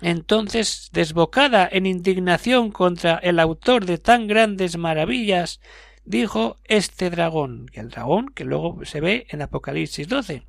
Entonces, 0.00 0.90
desbocada 0.92 1.68
en 1.70 1.86
indignación 1.86 2.72
contra 2.72 3.14
el 3.14 3.38
autor 3.38 3.86
de 3.86 3.98
tan 3.98 4.26
grandes 4.26 4.76
maravillas, 4.76 5.60
dijo 6.06 6.56
este 6.64 7.10
dragón, 7.10 7.66
y 7.74 7.80
el 7.80 7.90
dragón 7.90 8.28
que 8.28 8.44
luego 8.44 8.84
se 8.84 9.00
ve 9.00 9.26
en 9.28 9.42
Apocalipsis 9.42 10.08
12. 10.08 10.46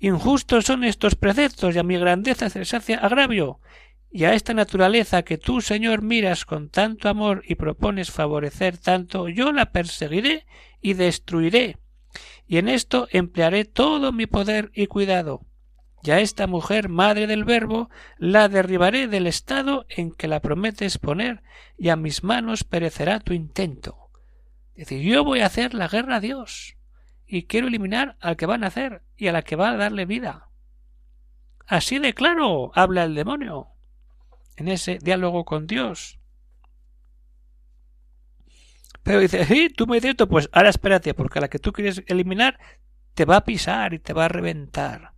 Injustos 0.00 0.64
son 0.64 0.84
estos 0.84 1.14
preceptos 1.14 1.74
y 1.74 1.78
a 1.78 1.82
mi 1.82 1.96
grandeza 1.96 2.50
se 2.50 2.58
les 2.58 2.74
hace 2.74 2.94
agravio, 2.94 3.60
y 4.10 4.24
a 4.24 4.34
esta 4.34 4.54
naturaleza 4.54 5.22
que 5.22 5.38
tú, 5.38 5.60
Señor, 5.60 6.02
miras 6.02 6.44
con 6.44 6.70
tanto 6.70 7.08
amor 7.08 7.42
y 7.46 7.54
propones 7.54 8.10
favorecer 8.10 8.78
tanto, 8.78 9.28
yo 9.28 9.52
la 9.52 9.72
perseguiré 9.72 10.46
y 10.80 10.94
destruiré, 10.94 11.76
y 12.46 12.56
en 12.56 12.68
esto 12.68 13.08
emplearé 13.10 13.64
todo 13.64 14.12
mi 14.12 14.26
poder 14.26 14.70
y 14.74 14.86
cuidado. 14.86 15.42
Y 16.02 16.12
a 16.12 16.20
esta 16.20 16.46
mujer, 16.46 16.88
madre 16.88 17.26
del 17.26 17.44
Verbo, 17.44 17.90
la 18.16 18.48
derribaré 18.48 19.08
del 19.08 19.26
estado 19.26 19.86
en 19.88 20.12
que 20.12 20.28
la 20.28 20.40
prometes 20.40 20.98
poner, 20.98 21.42
y 21.76 21.88
a 21.88 21.96
mis 21.96 22.22
manos 22.22 22.64
perecerá 22.64 23.18
tu 23.18 23.32
intento. 23.32 24.05
Decir, 24.76 25.00
yo 25.00 25.24
voy 25.24 25.40
a 25.40 25.46
hacer 25.46 25.74
la 25.74 25.88
guerra 25.88 26.16
a 26.16 26.20
Dios 26.20 26.76
y 27.26 27.44
quiero 27.44 27.66
eliminar 27.66 28.16
al 28.20 28.36
que 28.36 28.46
van 28.46 28.62
a 28.62 28.68
hacer 28.68 29.02
y 29.16 29.28
a 29.28 29.32
la 29.32 29.42
que 29.42 29.56
va 29.56 29.70
a 29.70 29.76
darle 29.76 30.04
vida. 30.04 30.50
Así 31.66 31.98
de 31.98 32.14
claro 32.14 32.70
habla 32.74 33.04
el 33.04 33.14
demonio 33.14 33.68
en 34.56 34.68
ese 34.68 34.98
diálogo 34.98 35.44
con 35.44 35.66
Dios. 35.66 36.18
Pero 39.02 39.20
dice, 39.20 39.44
sí, 39.44 39.68
tú 39.68 39.86
me 39.86 40.00
dices, 40.00 40.16
pues 40.28 40.48
ahora 40.52 40.68
espérate, 40.68 41.14
porque 41.14 41.38
a 41.38 41.42
la 41.42 41.48
que 41.48 41.58
tú 41.58 41.72
quieres 41.72 42.02
eliminar 42.06 42.58
te 43.14 43.24
va 43.24 43.36
a 43.36 43.44
pisar 43.44 43.94
y 43.94 43.98
te 43.98 44.12
va 44.12 44.26
a 44.26 44.28
reventar. 44.28 45.12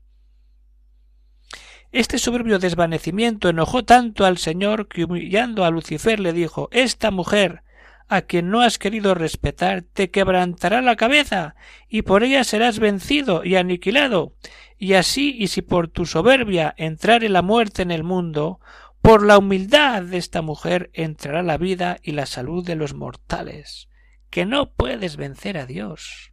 Este 1.91 2.19
soberbio 2.19 2.59
desvanecimiento 2.59 3.49
enojó 3.49 3.85
tanto 3.85 4.27
al 4.27 4.37
Señor 4.37 4.89
que 4.89 5.05
humillando 5.05 5.65
a 5.65 5.71
Lucifer 5.71 6.21
le 6.21 6.35
dijo 6.35 6.69
Esta 6.71 7.11
mujer 7.11 7.63
a 8.09 8.23
quien 8.23 8.51
no 8.51 8.63
has 8.63 8.79
querido 8.79 9.15
respetar 9.15 9.83
te 9.83 10.11
quebrantará 10.11 10.81
la 10.81 10.97
cabeza, 10.97 11.55
y 11.89 12.03
por 12.03 12.25
ella 12.25 12.43
serás 12.43 12.79
vencido 12.79 13.45
y 13.45 13.57
aniquilado. 13.57 14.35
Y 14.79 14.95
así, 14.95 15.37
y 15.39 15.49
si 15.49 15.61
por 15.63 15.89
tu 15.89 16.07
soberbia 16.07 16.75
entrare 16.79 17.29
la 17.29 17.43
muerte 17.43 17.83
en 17.83 17.91
el 17.91 18.05
mundo, 18.05 18.61
por 19.03 19.25
la 19.25 19.39
humildad 19.39 20.03
de 20.03 20.17
esta 20.17 20.43
mujer 20.43 20.91
entrará 20.95 21.43
la 21.43 21.59
vida 21.59 21.99
y 22.03 22.13
la 22.13 22.27
salud 22.27 22.65
de 22.65 22.77
los 22.77 22.95
mortales, 22.95 23.89
que 24.31 24.47
no 24.47 24.73
puedes 24.73 25.17
vencer 25.17 25.59
a 25.59 25.67
Dios, 25.67 26.33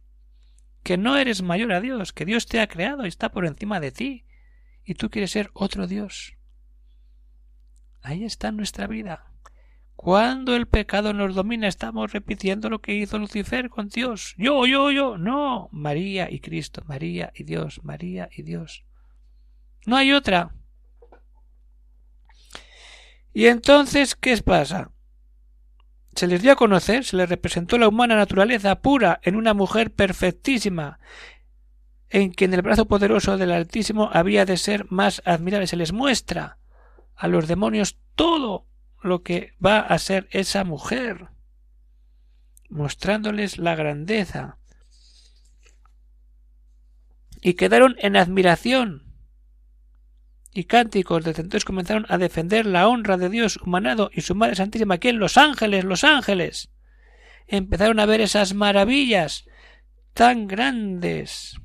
que 0.82 0.96
no 0.96 1.16
eres 1.16 1.42
mayor 1.42 1.72
a 1.72 1.80
Dios, 1.80 2.12
que 2.12 2.24
Dios 2.24 2.46
te 2.46 2.60
ha 2.60 2.68
creado 2.68 3.04
y 3.04 3.08
está 3.08 3.30
por 3.30 3.46
encima 3.46 3.80
de 3.80 3.92
ti, 3.92 4.24
y 4.84 4.94
tú 4.94 5.10
quieres 5.10 5.32
ser 5.32 5.50
otro 5.52 5.86
Dios. 5.86 6.36
Ahí 8.02 8.24
está 8.24 8.52
nuestra 8.52 8.86
vida. 8.86 9.32
Cuando 9.96 10.54
el 10.54 10.66
pecado 10.66 11.14
nos 11.14 11.34
domina 11.34 11.66
estamos 11.66 12.12
repitiendo 12.12 12.68
lo 12.68 12.80
que 12.80 12.94
hizo 12.94 13.18
Lucifer 13.18 13.70
con 13.70 13.88
Dios. 13.88 14.34
Yo, 14.36 14.66
yo, 14.66 14.90
yo. 14.90 15.16
No. 15.16 15.68
María 15.72 16.30
y 16.30 16.40
Cristo. 16.40 16.82
María 16.86 17.32
y 17.34 17.44
Dios. 17.44 17.80
María 17.82 18.28
y 18.30 18.42
Dios. 18.42 18.84
No 19.86 19.96
hay 19.96 20.12
otra. 20.12 20.54
Y 23.32 23.46
entonces, 23.46 24.14
¿qué 24.14 24.36
pasa? 24.38 24.92
Se 26.14 26.26
les 26.26 26.40
dio 26.40 26.52
a 26.52 26.56
conocer, 26.56 27.04
se 27.04 27.16
les 27.16 27.28
representó 27.28 27.76
la 27.76 27.88
humana 27.88 28.16
naturaleza 28.16 28.80
pura 28.80 29.20
en 29.22 29.36
una 29.36 29.52
mujer 29.52 29.92
perfectísima, 29.92 30.98
en 32.08 32.32
quien 32.32 32.54
el 32.54 32.62
brazo 32.62 32.86
poderoso 32.86 33.36
del 33.36 33.52
Altísimo 33.52 34.08
había 34.12 34.46
de 34.46 34.56
ser 34.56 34.86
más 34.90 35.20
admirable. 35.26 35.66
Se 35.66 35.76
les 35.76 35.92
muestra 35.92 36.58
a 37.14 37.28
los 37.28 37.48
demonios 37.48 37.98
todo 38.14 38.66
lo 39.06 39.22
que 39.22 39.54
va 39.64 39.80
a 39.80 39.98
ser 39.98 40.28
esa 40.30 40.64
mujer, 40.64 41.28
mostrándoles 42.68 43.58
la 43.58 43.74
grandeza. 43.74 44.58
Y 47.40 47.54
quedaron 47.54 47.96
en 47.98 48.16
admiración. 48.16 49.04
Y 50.52 50.64
cánticos 50.64 51.22
de 51.22 51.30
entonces 51.30 51.64
comenzaron 51.64 52.06
a 52.08 52.18
defender 52.18 52.64
la 52.64 52.88
honra 52.88 53.18
de 53.18 53.28
Dios 53.28 53.58
humanado 53.58 54.10
y 54.12 54.22
su 54.22 54.34
Madre 54.34 54.56
Santísima, 54.56 54.98
en 55.00 55.18
los 55.18 55.36
ángeles, 55.36 55.84
los 55.84 56.02
ángeles. 56.02 56.70
Empezaron 57.46 58.00
a 58.00 58.06
ver 58.06 58.20
esas 58.20 58.54
maravillas 58.54 59.44
tan 60.14 60.46
grandes. 60.46 61.60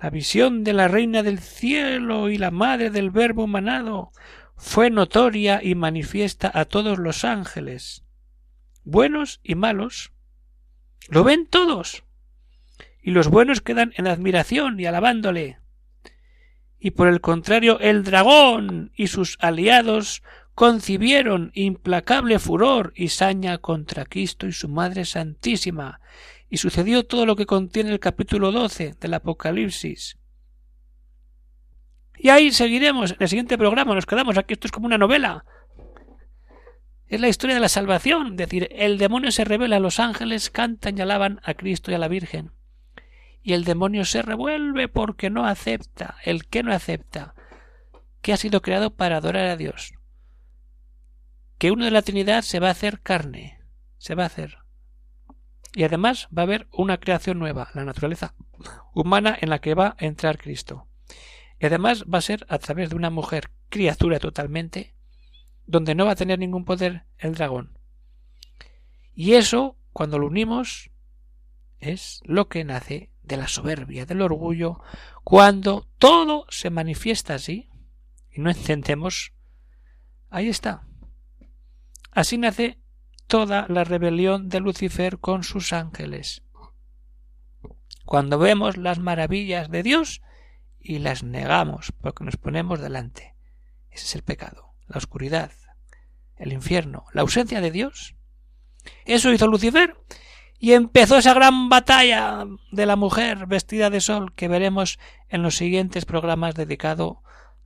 La 0.00 0.10
visión 0.10 0.62
de 0.62 0.72
la 0.72 0.88
Reina 0.88 1.22
del 1.22 1.40
Cielo 1.40 2.30
y 2.30 2.38
la 2.38 2.50
Madre 2.52 2.90
del 2.90 3.10
Verbo 3.10 3.44
humanado, 3.44 4.12
fue 4.56 4.90
notoria 4.90 5.60
y 5.62 5.74
manifiesta 5.74 6.50
a 6.52 6.64
todos 6.64 6.98
los 6.98 7.24
ángeles, 7.24 8.04
buenos 8.84 9.40
y 9.42 9.54
malos. 9.54 10.12
Lo 11.08 11.24
ven 11.24 11.46
todos. 11.46 12.04
Y 13.02 13.10
los 13.12 13.28
buenos 13.28 13.60
quedan 13.60 13.92
en 13.96 14.06
admiración 14.06 14.80
y 14.80 14.86
alabándole. 14.86 15.58
Y 16.78 16.92
por 16.92 17.08
el 17.08 17.20
contrario, 17.20 17.78
el 17.80 18.02
dragón 18.02 18.92
y 18.96 19.06
sus 19.06 19.36
aliados 19.40 20.22
concibieron 20.54 21.52
implacable 21.54 22.38
furor 22.38 22.92
y 22.96 23.08
saña 23.08 23.58
contra 23.58 24.06
Cristo 24.06 24.46
y 24.46 24.52
su 24.52 24.68
Madre 24.68 25.04
Santísima, 25.04 26.00
y 26.48 26.56
sucedió 26.56 27.04
todo 27.04 27.26
lo 27.26 27.36
que 27.36 27.46
contiene 27.46 27.90
el 27.90 28.00
capítulo 28.00 28.52
doce 28.52 28.94
del 29.00 29.14
Apocalipsis. 29.14 30.16
Y 32.18 32.30
ahí 32.30 32.52
seguiremos 32.52 33.12
en 33.12 33.16
el 33.20 33.28
siguiente 33.28 33.58
programa. 33.58 33.94
Nos 33.94 34.06
quedamos 34.06 34.38
aquí. 34.38 34.54
Esto 34.54 34.66
es 34.66 34.72
como 34.72 34.86
una 34.86 34.98
novela. 34.98 35.44
Es 37.06 37.20
la 37.20 37.28
historia 37.28 37.54
de 37.54 37.60
la 37.60 37.68
salvación. 37.68 38.32
Es 38.32 38.36
decir, 38.36 38.68
el 38.72 38.98
demonio 38.98 39.30
se 39.30 39.44
revela, 39.44 39.78
los 39.78 40.00
ángeles 40.00 40.50
cantan 40.50 40.98
y 40.98 41.00
alaban 41.00 41.40
a 41.44 41.54
Cristo 41.54 41.90
y 41.90 41.94
a 41.94 41.98
la 41.98 42.08
Virgen. 42.08 42.52
Y 43.42 43.52
el 43.52 43.64
demonio 43.64 44.04
se 44.04 44.22
revuelve 44.22 44.88
porque 44.88 45.30
no 45.30 45.46
acepta. 45.46 46.16
El 46.24 46.46
que 46.46 46.62
no 46.62 46.72
acepta 46.72 47.34
que 48.26 48.32
ha 48.32 48.36
sido 48.36 48.60
creado 48.60 48.96
para 48.96 49.18
adorar 49.18 49.46
a 49.46 49.56
Dios. 49.56 49.94
Que 51.58 51.70
uno 51.70 51.84
de 51.84 51.92
la 51.92 52.02
Trinidad 52.02 52.42
se 52.42 52.58
va 52.58 52.68
a 52.68 52.72
hacer 52.72 53.00
carne. 53.00 53.60
Se 53.98 54.16
va 54.16 54.24
a 54.24 54.26
hacer. 54.26 54.58
Y 55.76 55.84
además 55.84 56.26
va 56.36 56.42
a 56.42 56.46
haber 56.46 56.66
una 56.72 56.98
creación 56.98 57.38
nueva, 57.38 57.68
la 57.74 57.84
naturaleza 57.84 58.34
humana 58.94 59.36
en 59.40 59.50
la 59.50 59.60
que 59.60 59.74
va 59.74 59.94
a 59.98 60.04
entrar 60.04 60.38
Cristo. 60.38 60.88
Y 61.58 61.66
además 61.66 62.04
va 62.04 62.18
a 62.18 62.22
ser 62.22 62.46
a 62.48 62.58
través 62.58 62.90
de 62.90 62.96
una 62.96 63.10
mujer 63.10 63.50
criatura 63.68 64.18
totalmente, 64.18 64.94
donde 65.66 65.94
no 65.94 66.06
va 66.06 66.12
a 66.12 66.16
tener 66.16 66.38
ningún 66.38 66.64
poder 66.64 67.04
el 67.18 67.34
dragón. 67.34 67.78
Y 69.14 69.34
eso, 69.34 69.76
cuando 69.92 70.18
lo 70.18 70.26
unimos, 70.26 70.90
es 71.80 72.20
lo 72.24 72.48
que 72.48 72.64
nace 72.64 73.10
de 73.22 73.36
la 73.36 73.48
soberbia, 73.48 74.06
del 74.06 74.22
orgullo, 74.22 74.80
cuando 75.24 75.88
todo 75.98 76.46
se 76.48 76.70
manifiesta 76.70 77.34
así 77.34 77.68
y 78.30 78.40
no 78.40 78.50
entendemos, 78.50 79.32
ahí 80.30 80.48
está. 80.48 80.86
Así 82.12 82.38
nace 82.38 82.78
toda 83.26 83.66
la 83.68 83.84
rebelión 83.84 84.48
de 84.48 84.60
Lucifer 84.60 85.18
con 85.18 85.42
sus 85.42 85.72
ángeles. 85.72 86.42
Cuando 88.04 88.38
vemos 88.38 88.76
las 88.76 88.98
maravillas 89.00 89.70
de 89.70 89.82
Dios, 89.82 90.22
y 90.86 91.00
las 91.00 91.22
negamos 91.24 91.92
porque 92.00 92.24
nos 92.24 92.36
ponemos 92.36 92.80
delante. 92.80 93.34
Ese 93.90 94.04
es 94.04 94.14
el 94.14 94.22
pecado, 94.22 94.74
la 94.86 94.98
oscuridad, 94.98 95.50
el 96.36 96.52
infierno, 96.52 97.06
la 97.12 97.22
ausencia 97.22 97.60
de 97.60 97.70
Dios. 97.70 98.14
Eso 99.04 99.32
hizo 99.32 99.48
Lucifer 99.48 99.96
y 100.58 100.72
empezó 100.72 101.18
esa 101.18 101.34
gran 101.34 101.68
batalla 101.68 102.46
de 102.70 102.86
la 102.86 102.94
mujer 102.94 103.46
vestida 103.46 103.90
de 103.90 104.00
sol 104.00 104.32
que 104.34 104.48
veremos 104.48 104.98
en 105.28 105.42
los 105.42 105.56
siguientes 105.56 106.04
programas 106.04 106.54
dedicados 106.54 107.18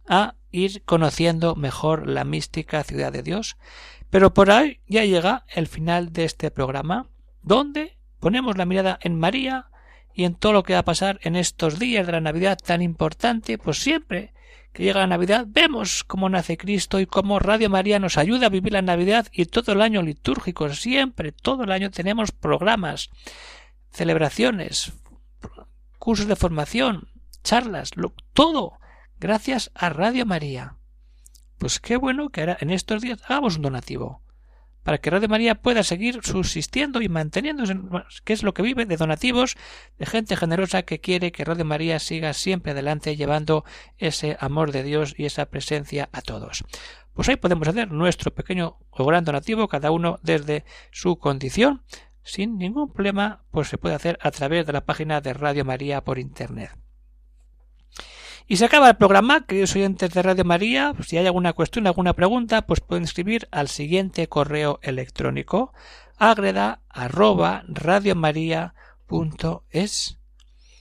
a 0.08 0.34
ir 0.50 0.82
conociendo 0.84 1.54
mejor 1.56 2.08
la 2.08 2.24
mística 2.24 2.82
ciudad 2.84 3.12
de 3.12 3.22
Dios. 3.22 3.58
Pero 4.08 4.34
por 4.34 4.50
ahí 4.50 4.80
ya 4.88 5.04
llega 5.04 5.44
el 5.48 5.68
final 5.68 6.12
de 6.12 6.24
este 6.24 6.50
programa, 6.50 7.08
donde 7.42 7.96
ponemos 8.18 8.56
la 8.56 8.66
mirada 8.66 8.98
en 9.02 9.18
María, 9.18 9.70
y 10.14 10.24
en 10.24 10.34
todo 10.34 10.52
lo 10.52 10.62
que 10.62 10.74
va 10.74 10.80
a 10.80 10.84
pasar 10.84 11.20
en 11.22 11.36
estos 11.36 11.78
días 11.78 12.06
de 12.06 12.12
la 12.12 12.20
Navidad 12.20 12.58
tan 12.62 12.82
importante, 12.82 13.58
pues 13.58 13.78
siempre 13.78 14.32
que 14.72 14.84
llega 14.84 15.00
la 15.00 15.06
Navidad 15.06 15.46
vemos 15.48 16.04
cómo 16.04 16.28
nace 16.28 16.56
Cristo 16.56 17.00
y 17.00 17.06
cómo 17.06 17.38
Radio 17.38 17.70
María 17.70 17.98
nos 17.98 18.18
ayuda 18.18 18.46
a 18.46 18.50
vivir 18.50 18.72
la 18.72 18.82
Navidad 18.82 19.26
y 19.32 19.46
todo 19.46 19.72
el 19.72 19.82
año 19.82 20.02
litúrgico, 20.02 20.68
siempre, 20.70 21.32
todo 21.32 21.64
el 21.64 21.72
año 21.72 21.90
tenemos 21.90 22.30
programas, 22.32 23.10
celebraciones, 23.90 24.92
cursos 25.98 26.26
de 26.26 26.36
formación, 26.36 27.08
charlas, 27.42 27.90
todo 28.32 28.74
gracias 29.18 29.70
a 29.74 29.88
Radio 29.88 30.24
María. 30.24 30.76
Pues 31.58 31.80
qué 31.80 31.96
bueno 31.96 32.30
que 32.30 32.40
ahora 32.40 32.56
en 32.60 32.70
estos 32.70 33.02
días 33.02 33.20
hagamos 33.24 33.56
un 33.56 33.62
donativo 33.62 34.22
para 34.82 34.98
que 34.98 35.10
Radio 35.10 35.28
María 35.28 35.56
pueda 35.56 35.82
seguir 35.82 36.20
subsistiendo 36.22 37.02
y 37.02 37.08
manteniéndose, 37.08 37.76
que 38.24 38.32
es 38.32 38.42
lo 38.42 38.54
que 38.54 38.62
vive 38.62 38.86
de 38.86 38.96
donativos, 38.96 39.56
de 39.98 40.06
gente 40.06 40.36
generosa 40.36 40.82
que 40.82 41.00
quiere 41.00 41.32
que 41.32 41.44
Radio 41.44 41.64
María 41.64 41.98
siga 41.98 42.32
siempre 42.32 42.72
adelante 42.72 43.16
llevando 43.16 43.64
ese 43.98 44.36
amor 44.40 44.72
de 44.72 44.82
Dios 44.82 45.14
y 45.16 45.26
esa 45.26 45.46
presencia 45.46 46.08
a 46.12 46.22
todos. 46.22 46.64
Pues 47.12 47.28
ahí 47.28 47.36
podemos 47.36 47.68
hacer 47.68 47.90
nuestro 47.90 48.32
pequeño 48.32 48.78
o 48.90 49.04
gran 49.04 49.24
donativo, 49.24 49.68
cada 49.68 49.90
uno 49.90 50.18
desde 50.22 50.64
su 50.90 51.18
condición, 51.18 51.82
sin 52.22 52.58
ningún 52.58 52.92
problema, 52.92 53.42
pues 53.50 53.68
se 53.68 53.78
puede 53.78 53.94
hacer 53.94 54.18
a 54.22 54.30
través 54.30 54.66
de 54.66 54.72
la 54.72 54.84
página 54.84 55.20
de 55.20 55.34
Radio 55.34 55.64
María 55.64 56.02
por 56.02 56.18
Internet. 56.18 56.70
Y 58.50 58.56
se 58.56 58.64
acaba 58.64 58.88
el 58.88 58.96
programa, 58.96 59.46
queridos 59.46 59.76
oyentes 59.76 60.12
de 60.12 60.22
Radio 60.22 60.44
María. 60.44 60.92
Si 61.06 61.16
hay 61.16 61.24
alguna 61.24 61.52
cuestión, 61.52 61.86
alguna 61.86 62.14
pregunta, 62.14 62.62
pues 62.62 62.80
pueden 62.80 63.04
escribir 63.04 63.46
al 63.52 63.68
siguiente 63.68 64.26
correo 64.26 64.80
electrónico 64.82 65.72
agreda 66.18 66.80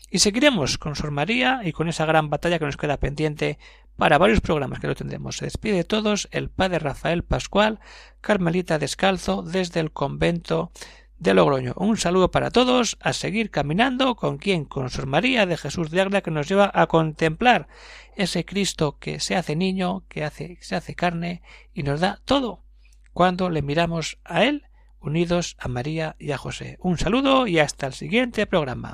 Y 0.10 0.18
seguiremos 0.18 0.80
con 0.80 0.96
Sor 0.96 1.12
María 1.12 1.62
y 1.64 1.72
con 1.72 1.88
esa 1.88 2.08
gran 2.08 2.32
batalla 2.32 2.58
que 2.58 2.66
nos 2.66 2.76
queda 2.76 2.98
pendiente 2.98 3.60
para 3.98 4.18
varios 4.18 4.42
programas 4.42 4.80
que 4.80 4.88
lo 4.88 4.96
tendremos. 4.96 5.38
Se 5.38 5.46
despide 5.46 5.76
de 5.76 5.84
todos 5.84 6.28
el 6.32 6.50
padre 6.50 6.80
Rafael 6.80 7.22
Pascual, 7.24 7.80
Carmelita 8.20 8.80
Descalzo, 8.80 9.44
desde 9.44 9.80
el 9.80 9.92
convento 9.92 10.72
de 11.20 11.34
Logroño. 11.34 11.74
Un 11.76 11.98
saludo 11.98 12.32
para 12.32 12.50
todos, 12.50 12.98
a 13.02 13.14
seguir 13.14 13.52
caminando 13.52 14.16
con 14.16 14.38
quien, 14.38 14.66
con 14.66 14.90
Sor 14.90 15.06
María 15.06 15.46
de 15.46 15.58
Jesús 15.58 15.92
de 15.92 16.02
Ágreda 16.02 16.22
que 16.22 16.32
nos 16.32 16.48
lleva 16.48 16.72
a 16.74 16.88
contemplar 16.88 17.68
ese 18.16 18.46
Cristo 18.46 18.98
que 19.00 19.20
se 19.20 19.36
hace 19.36 19.56
niño, 19.56 20.04
que 20.08 20.24
hace, 20.24 20.58
se 20.62 20.76
hace 20.76 20.96
carne 20.96 21.42
y 21.74 21.84
nos 21.84 22.00
da 22.00 22.20
todo 22.26 22.64
cuando 23.14 23.50
le 23.50 23.62
miramos 23.62 24.18
a 24.24 24.44
Él 24.44 24.64
unidos 25.02 25.56
a 25.60 25.68
María 25.68 26.16
y 26.20 26.32
a 26.32 26.38
José. 26.38 26.78
Un 26.82 26.98
saludo 26.98 27.48
y 27.48 27.60
hasta 27.60 27.88
el 27.88 27.94
siguiente 27.94 28.46
programa. 28.46 28.94